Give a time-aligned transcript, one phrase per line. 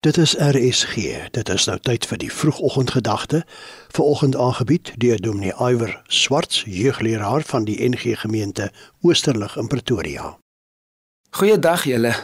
[0.00, 0.94] Dit is RSG.
[1.30, 3.40] Dit is nou tyd vir die vroegoggendgedagte.
[3.90, 8.70] Vanoggend aangebied deur Dominee Iwer Swarts, jeugleraar van die NG Gemeente
[9.02, 10.36] Oosterlig in Pretoria.
[11.30, 12.14] Goeiedag julle.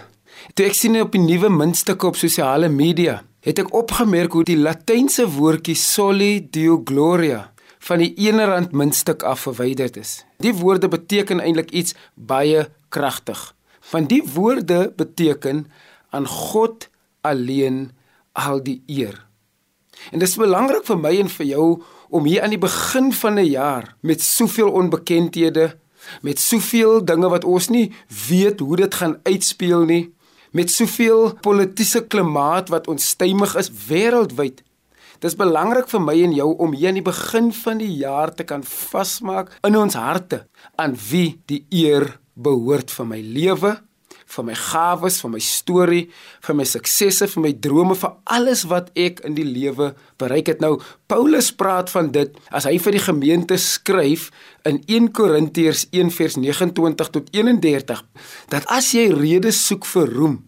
[0.55, 4.59] Toe ek sien op die nuwe muntstukke op sosiale media, het ek opgemerk hoe die
[4.63, 7.43] Latynse woordjie soli deo gloria
[7.91, 10.21] van die R1 muntstuk af verwyder is.
[10.39, 13.49] Die woorde beteken eintlik iets baie kragtig.
[13.91, 15.67] Van die woorde beteken
[16.15, 16.93] aan God
[17.25, 17.91] alleen
[18.33, 19.17] al die eer.
[20.13, 21.69] En dit is belangrik vir my en vir jou
[22.15, 25.77] om hier aan die begin van 'n jaar met soveel onbekendhede,
[26.23, 27.93] met soveel dinge wat ons nie
[28.29, 30.13] weet hoe dit gaan uitspeel nie,
[30.53, 34.63] met soveel politieke klimaat wat onstuimig is wêreldwyd.
[35.19, 38.35] Dit is belangrik vir my en jou om hier aan die begin van die jaar
[38.35, 43.81] te kan vasmaak in ons harte aan wie die eer behoort vir my lewe
[44.35, 46.05] vir my gawes, vir my storie,
[46.47, 50.63] vir my suksesse, vir my drome, vir alles wat ek in die lewe bereik het.
[50.65, 50.79] Nou
[51.11, 54.31] Paulus praat van dit as hy vir die gemeente skryf
[54.69, 58.05] in 1 Korintiërs 1:29 tot 31
[58.53, 60.43] dat as jy redes soek vir roem,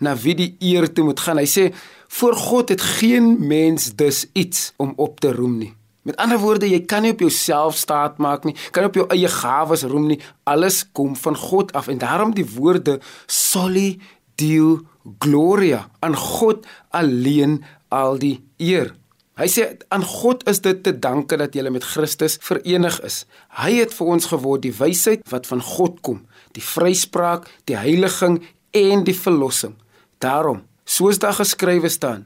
[0.00, 1.40] na wie die eer toe moet gaan.
[1.40, 1.70] Hy sê
[2.18, 5.77] voor God het geen mens dus iets om op te roem nie.
[6.08, 9.28] Met ander woorde, jy kan nie op jouself staat maak nie, kan op jou eie
[9.28, 10.16] gawes roem nie.
[10.48, 12.94] Alles kom van God af en daarom die woorde
[13.28, 13.98] soli
[14.40, 14.78] deo
[15.20, 16.64] gloria aan God
[16.96, 17.58] alleen
[17.92, 18.94] al die eer.
[19.38, 23.26] Hy sê aan God is dit te danke dat jy met Christus verenig is.
[23.60, 26.22] Hy het vir ons geword die wysheid wat van God kom,
[26.56, 28.40] die vryspraak, die heiliging
[28.72, 29.76] en die verlossing.
[30.24, 32.24] Daarom, soos daar geskrywe staan,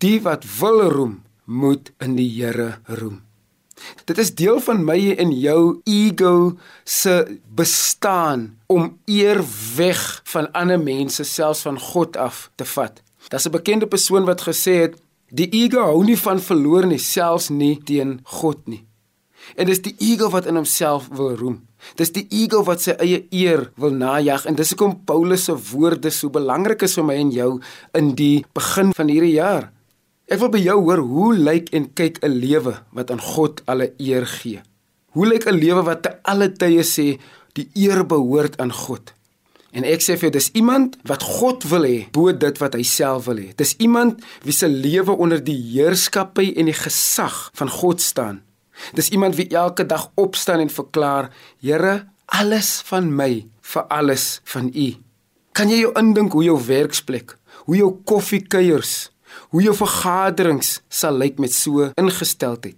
[0.00, 1.20] die wat wil roem
[1.52, 3.20] moet in die Here roem.
[4.04, 9.42] Dit is deel van my en jou ego se bestaan om eer
[9.76, 13.02] weg van ander mense selfs van God af te vat.
[13.28, 14.94] Daar's 'n bekende persoon wat gesê het
[15.30, 18.84] die ego hou nie van verloor nie, selfs nie teen God nie.
[19.56, 21.66] En dis die ego wat in homself wil roem.
[21.98, 26.10] Dis die ego wat sy eie eer wil najag en dis hoekom Paulus se woorde
[26.10, 27.60] so belangrik is vir my en jou
[27.98, 29.72] in die begin van hierdie jaar.
[30.30, 33.92] Ek wil by jou hoor hoe lyk en kyk 'n lewe wat aan God alle
[33.98, 34.62] eer gee?
[35.12, 37.18] Hoe lyk 'n lewe wat te alle tye sê
[37.52, 39.12] die eer behoort aan God?
[39.72, 42.82] En ek sê vir jou dis iemand wat God wil hê bo dit wat hy
[42.82, 43.54] self wil hê.
[43.56, 48.42] Dis iemand wie se lewe onder die heerskappy en die gesag van God staan.
[48.94, 51.30] Dis iemand wie elke dag opstaan en verklaar:
[51.60, 54.94] Here, alles van my vir alles van U.
[55.52, 59.11] Kan jy jou indink hoe jou werksplek, hoe jou koffiekuiers,
[59.50, 62.76] hoe jou vergaderings sal lyk met so ingesteldheid.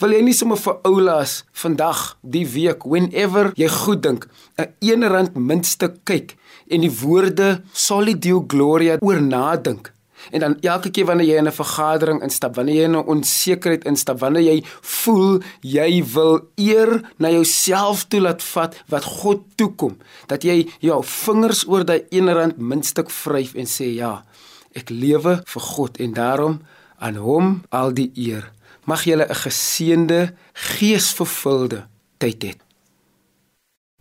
[0.00, 4.28] Wil jy nie sommer vir oulaas vandag, die week, whenever jy goed dink,
[4.58, 6.36] 'n 1 rand muntstuk kyk
[6.70, 9.92] en die woorde Solidio Gloria oor nadink.
[10.30, 13.84] En dan elke keer wanneer jy in 'n vergadering instap, wanneer jy in 'n onsekerheid
[13.84, 19.96] instap, wanneer jy voel jy wil eer na jouself toe laat vat wat God toekom,
[20.26, 24.24] dat jy jou vingers oor daai 1 rand muntstuk vryf en sê ja,
[24.72, 26.60] Ek lewe vir God en daarom
[26.98, 28.52] aan hom al die eer.
[28.84, 31.86] Mag julle 'n geseënde, geesvervulde
[32.18, 32.52] tyd hê.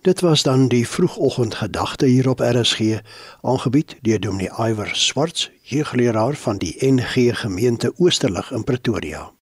[0.01, 3.01] Dit was dan die vroegoggendgedagte hier op RSG,
[3.41, 9.38] aangebied deur Dominee Iwer Swarts, jeugleraar van die NG Gemeente Oosterlig in Pretoria.